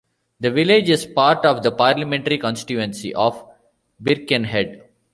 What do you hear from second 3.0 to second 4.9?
of Birkenhead.